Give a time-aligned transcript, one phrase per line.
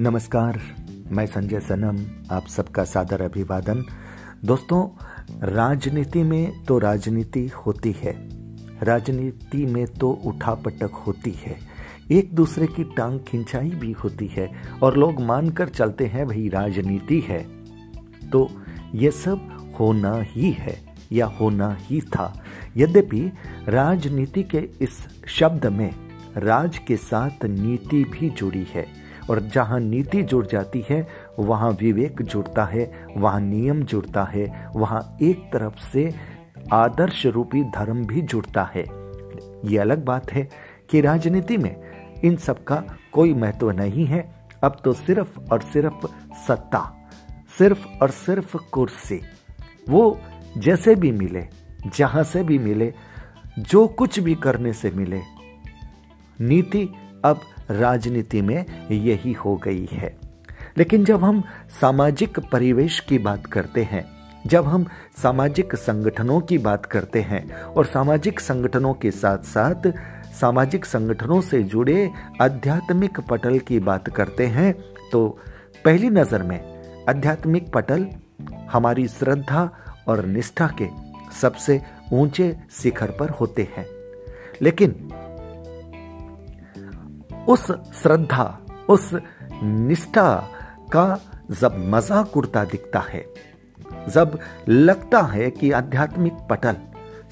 [0.00, 0.60] नमस्कार,
[1.10, 1.96] मैं संजय सनम,
[2.30, 3.82] आप सबका सादर अभिवादन।
[4.44, 4.82] दोस्तों,
[5.42, 8.12] राजनीति में तो राजनीति होती है,
[8.82, 11.56] राजनीति में तो उठापटक होती है,
[12.10, 14.50] एक दूसरे की टांग खिंचाई भी होती है,
[14.82, 17.42] और लोग मानकर चलते हैं, भाई, राजनीति है।
[18.30, 18.48] तो
[18.94, 20.78] ये सब होना ही है,
[21.12, 22.44] या होना ही था।
[22.76, 23.32] यद्यपि
[23.68, 25.90] राजनीति के इस शब्द में
[26.36, 28.97] राज के साथ नीति भी जुड़ी है
[29.30, 35.16] और जहाँ नीति जुड़ जाती है, वहाँ विवेक जुड़ता है, वहाँ नियम जुड़ता है, वहाँ
[35.22, 36.14] एक तरफ़ से
[36.72, 38.84] आदर्श रूपी धर्म भी जुड़ता है।
[39.64, 40.48] ये अलग बात है
[40.90, 41.76] कि राजनीति में
[42.24, 46.06] इन सब का कोई महत्व नहीं है। अब तो सिर्फ़ और सिर्फ़
[46.48, 47.08] सत्ता,
[47.58, 49.20] सिर्फ़ और सिर्फ़ कुर्सी,
[49.88, 50.20] वो
[50.58, 51.46] जैसे भी मिले,
[51.96, 52.94] जहाँ से भी मिले,
[53.58, 55.20] जो कुछ भी करने से मिले।
[56.40, 56.88] नीति
[57.24, 57.40] अब
[57.70, 60.16] राजनीति में यही हो गई है।
[60.78, 61.42] लेकिन जब हम
[61.80, 64.04] सामाजिक परिवेश की बात करते हैं,
[64.46, 64.86] जब हम
[65.22, 69.92] सामाजिक संगठनों की बात करते हैं और सामाजिक संगठनों के साथ साथ
[70.40, 72.10] सामाजिक संगठनों से जुड़े
[72.42, 74.72] आध्यात्मिक पटल की बात करते हैं
[75.12, 75.28] तो
[75.84, 76.60] पहली नज़र में
[77.08, 78.06] आध्यात्मिक पटल
[78.72, 79.68] हमारी श्रद्धा
[80.08, 80.88] और निष्ठा के
[81.40, 81.80] सबसे
[82.12, 83.86] ऊँचे शिखर पर होते हैं।
[84.62, 84.92] लेकिन
[87.48, 87.70] उस
[88.02, 88.58] श्रद्धा,
[88.90, 89.10] उस
[89.62, 90.34] निष्ठा
[90.92, 91.18] का
[91.50, 93.24] जब मज़ाक उड़ता दिखता है,
[94.08, 96.76] जब लगता है कि आध्यात्मिक पटल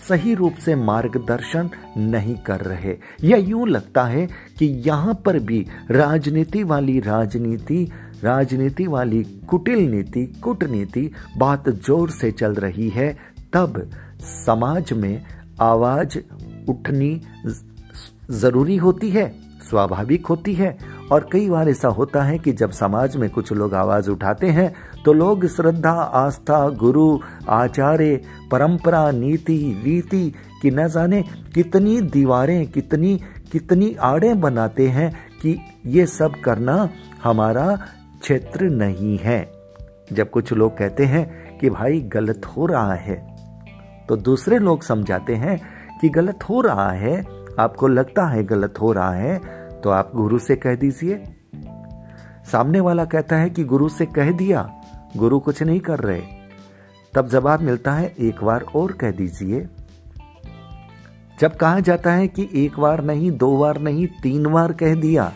[0.08, 4.26] सही रूप से मार्गदर्शन नहीं कर रहे, या यूँ लगता है
[4.58, 7.84] कि यहाँ पर भी राजनीति वाली राजनीति
[8.24, 13.12] राजनीति वाली कुटिल नीति, कूटनीति बात ज़ोर से चल रही है,
[13.54, 13.88] तब
[14.20, 15.22] समाज में
[15.60, 16.18] आवाज़
[16.68, 17.20] उठनी
[18.32, 19.26] ज़रूरी होती है।
[19.68, 20.76] स्वाभाविक होती है।
[21.12, 24.72] और कई बार ऐसा होता है कि जब समाज में कुछ लोग आवाज़ उठाते हैं
[25.04, 27.18] तो लोग श्रद्धा, आस्था, गुरु,
[27.48, 28.20] आचार्य,
[28.50, 30.32] परंपरा, नीति, रीति
[30.62, 31.22] की न जाने
[31.54, 33.20] कितनी दीवारें, कितनी
[33.52, 35.10] कितनी आड़े बनाते हैं
[35.42, 36.88] कि ये सब करना
[37.24, 37.66] हमारा
[38.20, 39.40] क्षेत्र नहीं है।
[40.12, 43.14] जब कुछ लोग कहते हैं कि भाई गलत हो रहा है
[44.08, 45.58] तो दूसरे लोग समझाते हैं
[46.00, 47.24] कि गलत हो रहा है,
[47.58, 49.40] आपको लगता है गलत हो रहा है
[49.86, 51.22] तो आप गुरु से कह दीजिए।
[52.52, 54.82] सामने वाला कहता है कि गुरु से कह दिया,
[55.16, 56.22] गुरु कुछ नहीं कर रहे।
[57.14, 59.68] तब जवाब मिलता है, एक बार और कह दीजिए।
[61.40, 65.32] जब कहा जाता है कि एक बार नहीं, दो बार नहीं, तीन बार कह दिया,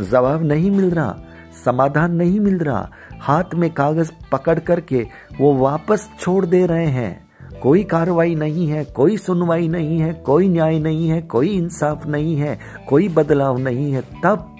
[0.00, 1.16] जवाब नहीं मिल रहा,
[1.64, 2.90] समाधान नहीं मिल रहा।
[3.20, 5.06] हाथ में कागज़ पकड़ करके
[5.40, 7.31] वो वापस छोड़ दे रहे हैं।
[7.62, 12.36] कोई कार्रवाई नहीं है, कोई सुनवाई नहीं है, कोई न्याय नहीं है, कोई इंसाफ नहीं
[12.36, 12.58] है,
[12.88, 14.56] कोई बदलाव नहीं है, तब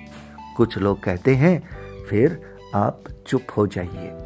[0.57, 1.69] कुछ लोग कहते हैं,
[2.11, 2.43] फिर
[2.75, 4.19] आप चुप हो जाइए।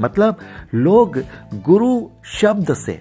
[0.00, 0.36] मतलब
[0.74, 1.18] लोग
[1.54, 3.00] गुरु शब्द से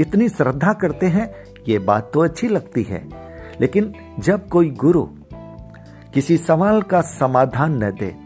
[0.00, 1.34] इतनी श्रद्धा करते हैं,
[1.68, 3.08] ये बात तो अच्छी लगती है।
[3.60, 5.08] लेकिन जब कोई गुरु
[6.14, 8.16] किसी सवाल का समाधान न दे,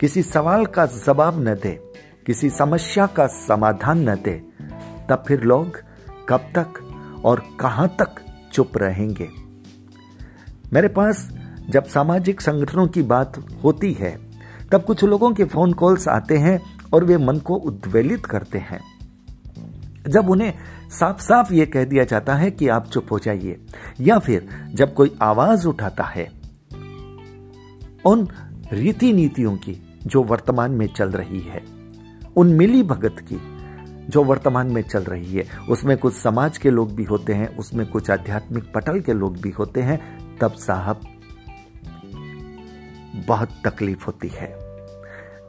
[0.00, 1.87] किसी सवाल का जवाब न दे
[2.28, 4.44] किसी समस्या का समाधान न दे,
[5.08, 5.76] तब फिर लोग
[6.28, 6.74] कब तक
[7.24, 8.14] और कहाँ तक
[8.52, 9.28] चुप रहेंगे?
[10.72, 11.32] मेरे पास
[11.70, 14.18] जब सामाजिक संगठनों की बात होती है,
[14.72, 16.60] तब कुछ लोगों के फ़ोन कॉल्स आते हैं
[16.92, 18.80] और वे मन को उद्वेलित करते हैं।
[20.08, 20.54] जब उन्हें
[20.90, 23.66] साफ़ साफ़ ये कह दिया जाता है कि आप चुप हो जाइए,
[24.00, 26.32] या फिर जब कोई आवाज़ उठाता है,
[28.04, 28.28] उन
[28.72, 31.77] रीति नीतियों की जो वर्तमान में चल रही है।
[32.38, 33.38] उन मिली भगत की,
[34.08, 37.86] जो वर्तमान में चल रही है। उसमें कुछ समाज के लोग भी होते हैं, उसमें
[37.86, 41.00] कुछ आध्यात्मिक पटल के लोग भी होते हैं। तब साहब,
[43.26, 44.58] बहुत तकलीफ़ होती है।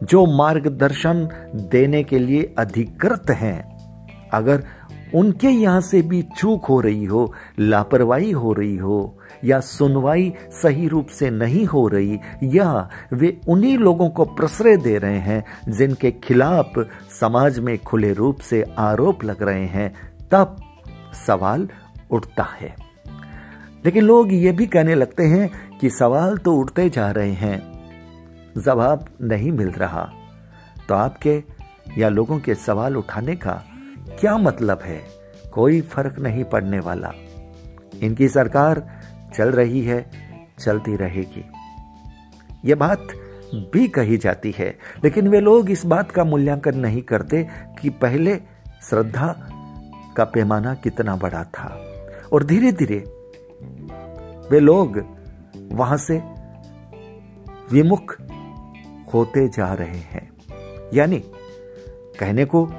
[0.03, 3.79] जो मार्गदर्शन देने के लिए अधिकृत हैं,
[4.29, 4.63] अगर
[5.15, 10.87] उनके यहाँ से भी चूक हो रही हो, लापरवाही हो रही हो या सुनवाई सही
[10.87, 16.11] रूप से नहीं हो रही, या वे उन्हीं लोगों को प्रश्रय दे रहे हैं जिनके
[16.11, 16.73] खिलाफ
[17.19, 19.93] समाज में खुले रूप से आरोप लग रहे हैं,
[20.31, 20.55] तब
[21.27, 21.69] सवाल
[22.11, 22.75] उठता है।
[23.85, 27.61] लेकिन लोग ये भी कहने लगते हैं कि सवाल तो उठते जा रहे हैं,
[28.57, 30.09] जवाब नहीं मिल रहा।
[30.89, 31.43] तो आपके
[31.97, 33.63] या लोगों के सवाल उठाने का
[34.19, 35.01] क्या मतलब है?
[35.51, 37.11] कोई फ़र्क नहीं पड़ने वाला।
[38.01, 38.98] इनकी सरकार
[39.33, 40.09] चल रही है,
[40.59, 41.45] चलती रहेगी।
[42.65, 43.07] यह बात
[43.73, 47.47] भी कही जाती है, लेकिन वे लोग इस बात का मूल्यांकन नहीं करते
[47.81, 48.35] कि पहले
[48.81, 49.49] श्रद्धा
[50.17, 51.85] का पैमाना कितना बड़ा था।
[52.33, 52.97] और धीरे धीरे
[54.51, 55.05] वे लोग
[55.71, 56.21] वहाँ से
[57.71, 58.15] विमुख
[59.13, 60.31] होते जा रहे हैं।
[60.93, 61.23] यानी
[62.19, 62.69] कहने को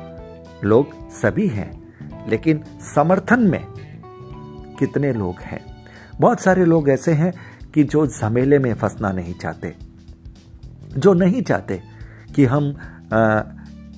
[0.64, 1.94] लोग सभी हैं,
[2.28, 2.64] लेकिन
[2.94, 3.64] समर्थन में
[4.78, 5.69] कितने लोग हैं?
[6.20, 7.32] बहुत सारे लोग ऐसे हैं
[7.74, 9.76] कि जो झमेले में फंसना नहीं चाहते
[10.96, 11.82] जो नहीं चाहते
[12.34, 12.76] कि हम
[13.12, 13.42] आ,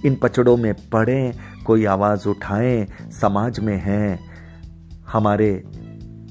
[0.07, 1.33] इन पचड़ों में पड़ें
[1.67, 4.33] कोई आवाज़ उठाएँ समाज में हैं
[5.07, 5.63] हमारे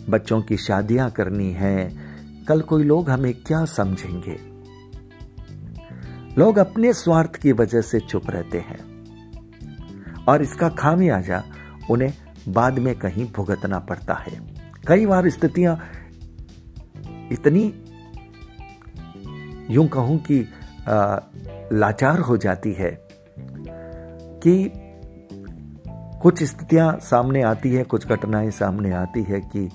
[0.09, 2.01] बच्चों की शादियाँ करनी हैं
[2.45, 4.39] कल कोई लोग हमें क्या समझेंगे?
[6.37, 9.05] लोग अपने स्वार्थ की वजह से चुप रहते हैं।
[10.27, 11.43] और इसका खामियाजा
[11.91, 12.13] उन्हें
[12.47, 14.50] बाद में कहीं भुगतना पड़ता है।
[14.87, 15.75] कई बार स्थितियाँ
[17.31, 17.63] इतनी
[19.73, 20.39] यूँ कहूँ कि
[21.73, 22.91] लाचार हो जाती है
[24.43, 24.71] कि
[26.21, 29.69] कुछ स्थितियाँ सामने आती है, कुछ घटनाएँ सामने आती है कि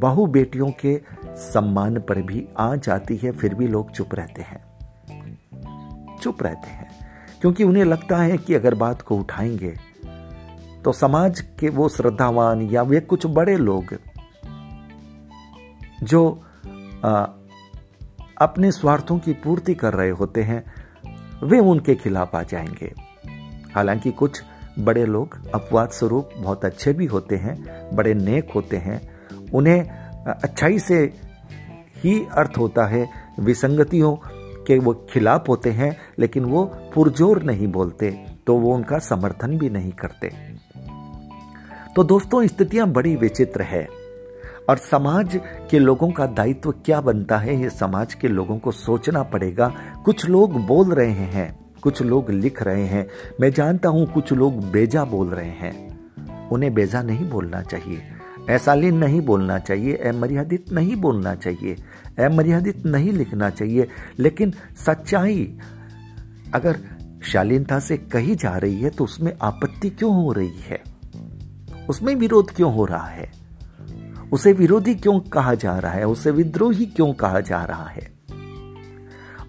[0.00, 0.96] बहु बेटियों के
[1.36, 4.62] सम्मान पर भी आ जाती है, फिर भी लोग चुप रहते हैं।
[6.22, 6.88] चुप रहते हैं,
[7.40, 9.74] क्योंकि उन्हें लगता है कि अगर बात को उठाएँगे
[10.88, 13.94] तो समाज के वो श्रद्धावान या वे कुछ बड़े लोग
[16.02, 16.42] जो
[17.04, 17.26] आ,
[18.40, 20.64] अपने स्वार्थों की पूर्ति कर रहे होते हैं
[21.42, 22.92] वे उनके खिलाफ आ जाएँगे।
[23.74, 24.42] हालाँकि कुछ
[24.78, 27.56] बड़े लोग अपवाद स्वरूप बहुत अच्छे भी होते हैं
[27.96, 29.00] बड़े नेक होते हैं।
[29.54, 29.90] उन्हें
[30.24, 31.02] अच्छाई से
[31.96, 33.08] ही अर्थ होता है
[33.40, 34.16] विसंगतियों
[34.66, 36.64] के वो खिलाफ होते हैं लेकिन वो
[36.94, 38.10] पुरजोर नहीं बोलते
[38.46, 40.57] तो वो उनका समर्थन भी नहीं करते।
[41.98, 43.88] तो दोस्तों, स्थितियाँ बड़ी विचित्र है।
[44.68, 45.40] और समाज
[45.70, 49.74] के लोगों का दायित्व क्या बनता है, ये समाज के लोगों को सोचना पड़ेगा।
[50.04, 53.08] कुछ लोग बोल रहे हैं, कुछ लोग लिख रहे हैं।
[53.40, 56.00] मैं जानता हूँ, कुछ लोग बेजा बोल रहे हैं।
[56.48, 58.02] उन्हें बेजा नहीं बोलना चाहिए।
[58.50, 61.76] ऐसालीन नहीं बोलना चाहिए, अमर्यादित नहीं बोलना चाहिए,
[62.24, 64.52] अमर्यादित नहीं लिखना चाहिए। लेकिन
[64.86, 65.58] सच्चाई
[66.54, 66.78] अगर
[67.22, 70.97] शालीनता से कही जा रही है तो उसमें आपत्ति क्यों हो रही है?
[71.88, 73.30] उसमें विरोध क्यों हो रहा है?
[74.32, 76.06] उसे विरोधी क्यों कहा जा रहा है?
[76.06, 78.18] उसे विद्रोही क्यों कहा जा रहा है?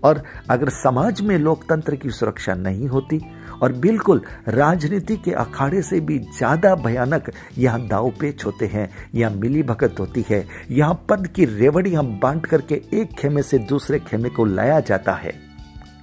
[0.04, 3.22] और अगर समाज में लोकतंत्र की सुरक्षा नहीं होती
[3.62, 9.32] और बिल्कुल राजनीति के अखाड़े से भी ज़्यादा भयानक यहाँ दाव पेच होते हैं, यहाँ
[9.32, 14.30] मिली भगत होती है, यहाँ पद की रेवड़ियाँ बांट करके एक खेमे से दूसरे खेमे
[14.30, 15.49] को लाया जाता है।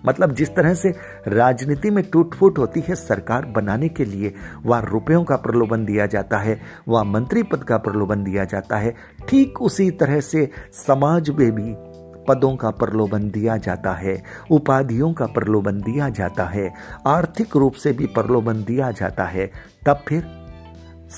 [0.09, 0.95] मतलब जिस तरह से
[1.29, 6.07] राजनीति में टूट फूट होती है सरकार बनाने के लिए, वह रुपयों का प्रलोभन दिया
[6.07, 8.95] जाता है, वह मंत्री पद का प्रलोभन दिया जाता है,
[9.29, 11.97] ठीक उसी तरह से समाज में भी
[12.29, 16.75] पदों का प्रलोभन दिया जाता है, उपाधियों का प्रलोभन दिया जाता है,
[17.07, 19.47] आर्थिक रूप से भी प्रलोभन दिया जाता है।
[19.87, 20.47] तब फिर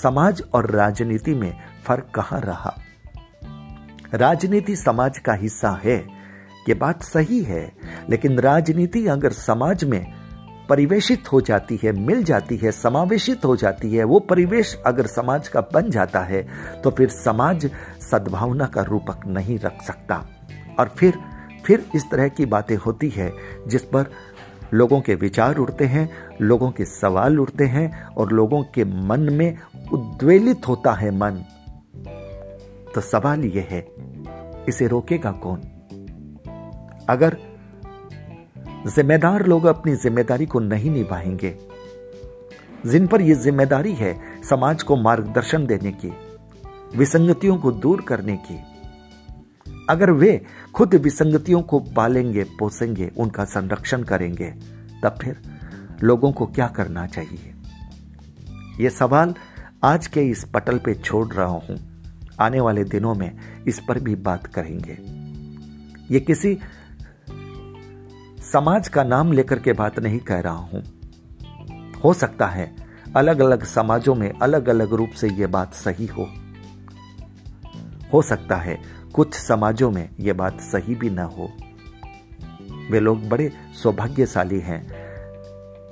[0.03, 2.75] समाज और राजनीति में फ़र्क कहाँ रहा?
[4.15, 6.18] राजनीति समाज का हिस्सा है
[6.69, 7.73] ये बात सही है,
[8.11, 10.05] लेकिन राजनीति अगर समाज में
[10.69, 15.49] परिवेशित हो जाती है, मिल जाती है, समावेशित हो जाती है, वो परिवेश अगर समाज
[15.49, 16.43] का बन जाता है
[16.83, 17.71] तो फिर समाज
[18.11, 20.25] सद्भावना का रूपक नहीं रख सकता।
[20.79, 21.19] और फिर
[21.67, 23.33] फिर इस तरह की बातें होती है,
[23.69, 24.11] जिस पर
[24.75, 26.09] लोगों के विचार उठते हैं,
[26.41, 29.57] लोगों के सवाल उठते हैं, और लोगों के मन में
[29.93, 31.43] उद्वेलित होता है मन।
[32.95, 33.87] तो सवाल यह है,
[34.69, 35.61] इसे रोकेगा कौन?
[37.09, 37.37] अगर
[38.87, 41.59] जिम्मेदार लोग अपनी ज़िम्मेदारी को नहीं निभाएँगे,
[42.87, 46.13] जिन पर यह ज़िम्मेदारी है समाज को मार्गदर्शन देने की,
[46.97, 48.59] विसंगतियों को दूर करने की,
[49.91, 54.51] अगर वे खुद विसंगतियों को पालेंगे, पोसेंगे, उनका संरक्षण करेंगे,
[55.03, 55.37] तब फिर
[56.03, 57.55] लोगों को क्या करना चाहिए?
[58.81, 59.35] यह सवाल
[59.85, 61.79] आज के इस पटल पे छोड़ रहा हूँ।
[62.41, 64.99] आने वाले दिनों में इस पर भी बात करेंगे।
[66.15, 66.59] ये किसी
[68.53, 70.83] समाज का नाम लेकर के बात नहीं कह रहा हूँ।
[72.05, 72.77] हो सकता है
[73.17, 76.29] अलग अलग समाजों में अलग अलग रूप से यह बात सही हो।
[78.13, 78.79] हो सकता है
[79.15, 81.53] कुछ समाजों में यह बात सही भी ना हो।
[82.91, 83.53] वे लोग बड़े
[83.83, 84.89] सौभाग्यशाली हैं,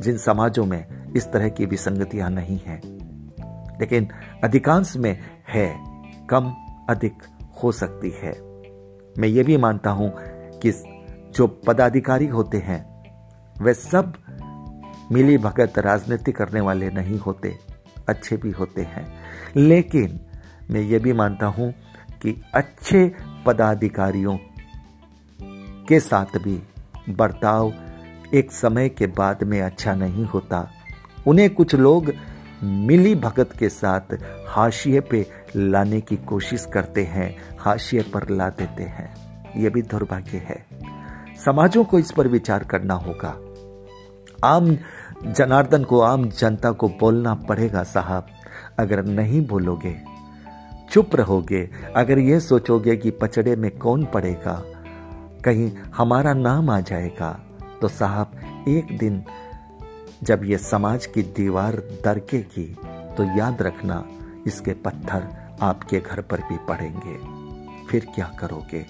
[0.00, 2.80] जिन समाजों में इस तरह की विसंगतियाँ नहीं हैं।
[3.80, 4.08] लेकिन
[4.44, 5.76] अधिकांश में है,
[6.26, 6.54] कम,
[6.90, 7.14] अधिक
[7.62, 8.32] हो सकती है।
[9.18, 10.12] मैं ये भी मानता हूँ
[10.58, 10.95] कि
[11.36, 12.80] जो पदाधिकारी होते हैं,
[13.62, 14.14] वे सब
[15.12, 17.58] मिली भगत राजनीति करने वाले नहीं होते,
[18.08, 19.14] अच्छे भी होते हैं।
[19.56, 20.20] लेकिन
[20.70, 21.74] मैं ये भी मानता हूँ
[22.22, 23.14] कि अच्छे
[23.46, 24.38] पदाधिकारियों
[25.88, 26.62] के साथ भी
[27.08, 27.72] बर्ताव
[28.34, 30.70] एक समय के बाद में अच्छा नहीं होता।
[31.26, 32.12] उन्हें कुछ लोग
[32.62, 34.14] मिली भगत के साथ
[34.48, 35.26] हाशिए पे
[35.56, 39.26] लाने की कोशिश करते हैं, हाशिए पर ला देते हैं।
[39.56, 40.66] यह भी दुर्भाग्य है।
[41.44, 43.36] समाजों को इस पर विचार करना होगा।
[44.44, 44.76] आम
[45.28, 48.26] जनार्दन को, आम जनता को बोलना पड़ेगा, साहब।
[48.78, 49.94] अगर नहीं बोलोगे,
[50.90, 54.62] चुप रहोगे। अगर यह सोचोगे कि पचड़े में कौन पड़ेगा,
[55.44, 57.30] कहीं हमारा नाम आ जाएगा
[57.80, 59.22] तो साहब, एक दिन
[60.22, 62.64] जब ये समाज की दीवार दरकेगी
[63.16, 64.04] तो याद रखना,
[64.46, 65.28] इसके पत्थर
[65.62, 67.16] आपके घर पर भी पड़ेंगे।
[67.88, 68.84] फिर क्या करोगे?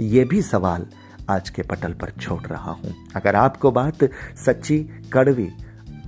[0.00, 0.86] ये भी सवाल
[1.30, 4.04] आज के पटल पर छोड़ रहा हूँ। अगर आपको बात
[4.36, 4.78] सच्ची,
[5.12, 5.48] कड़वी,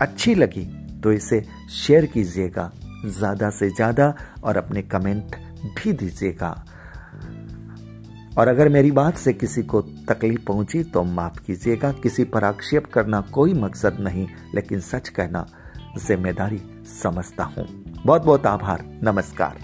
[0.02, 0.64] अच्छी लगी
[1.02, 1.42] तो इसे
[1.73, 2.71] शेयर कीजिएगा।
[3.06, 5.37] ज़्यादा से ज़्यादा और अपने कमेंट
[5.76, 6.50] भी दीजिएगा।
[8.38, 12.87] और अगर मेरी बात से किसी को तकलीफ़ पहुँची तो माफ़ कीजिएगा। किसी पर आक्षेप
[12.87, 15.47] करना कोई मकसद नहीं, लेकिन सच कहना
[15.99, 16.61] ज़िम्मेदारी
[17.02, 17.66] समझता हूँ।
[17.97, 19.59] बहुत बहुत आभार। नमस्कार।